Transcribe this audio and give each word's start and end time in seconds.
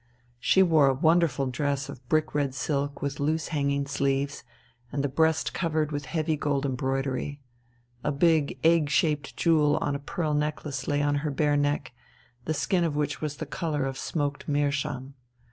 She 0.39 0.63
wore 0.63 0.87
a 0.87 0.95
wonderful 0.95 1.45
dress 1.45 1.87
of 1.87 2.09
brick 2.09 2.33
red 2.33 2.55
silk 2.55 3.03
with 3.03 3.19
loose 3.19 3.49
hanging 3.49 3.85
sleeves, 3.85 4.43
and 4.91 5.03
the 5.03 5.07
breast 5.07 5.53
covered 5.53 5.91
with 5.91 6.05
heavy 6.05 6.35
gold 6.35 6.65
embroidery. 6.65 7.39
A 8.03 8.11
big 8.11 8.57
egg 8.63 8.89
shaped 8.89 9.37
jewel 9.37 9.77
on 9.77 9.93
a 9.93 9.99
pearl 9.99 10.33
necklace 10.33 10.87
lay 10.87 11.03
on 11.03 11.17
her 11.17 11.29
bare 11.29 11.55
neck, 11.55 11.91
the 12.45 12.53
skin 12.55 12.83
of 12.83 12.95
which 12.95 13.21
was 13.21 13.37
the 13.37 13.45
colour 13.45 13.85
of 13.85 13.95
smoked 13.95 14.47
meerschaum. 14.47 15.13